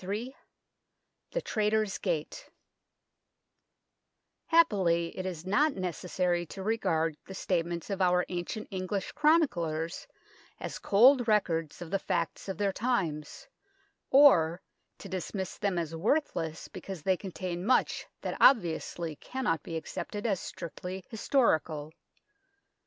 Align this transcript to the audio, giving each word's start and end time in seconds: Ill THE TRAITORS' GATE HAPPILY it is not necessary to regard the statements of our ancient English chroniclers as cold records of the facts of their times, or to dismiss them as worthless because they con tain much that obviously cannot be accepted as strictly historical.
Ill 0.03 0.31
THE 1.29 1.43
TRAITORS' 1.43 1.99
GATE 1.99 2.49
HAPPILY 4.47 5.15
it 5.15 5.27
is 5.27 5.45
not 5.45 5.75
necessary 5.75 6.43
to 6.47 6.63
regard 6.63 7.15
the 7.27 7.35
statements 7.35 7.91
of 7.91 8.01
our 8.01 8.25
ancient 8.29 8.67
English 8.71 9.11
chroniclers 9.11 10.07
as 10.59 10.79
cold 10.79 11.27
records 11.27 11.83
of 11.83 11.91
the 11.91 11.99
facts 11.99 12.49
of 12.49 12.57
their 12.57 12.73
times, 12.73 13.47
or 14.09 14.63
to 14.97 15.07
dismiss 15.07 15.59
them 15.59 15.77
as 15.77 15.95
worthless 15.95 16.67
because 16.67 17.03
they 17.03 17.15
con 17.15 17.31
tain 17.33 17.63
much 17.63 18.07
that 18.21 18.35
obviously 18.41 19.17
cannot 19.17 19.61
be 19.61 19.77
accepted 19.77 20.25
as 20.25 20.39
strictly 20.39 21.05
historical. 21.11 21.93